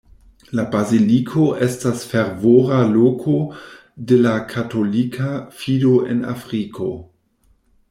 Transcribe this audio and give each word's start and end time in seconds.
La 0.59 0.63
baziliko 0.75 1.43
estas 1.65 2.05
fervora 2.13 2.79
loko 2.95 3.37
de 4.13 4.19
la 4.25 4.33
katolika 4.55 5.31
fido 5.61 5.95
en 6.15 6.27
Afriko. 6.35 6.91